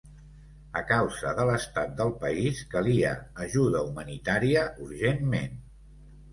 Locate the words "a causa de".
0.79-1.45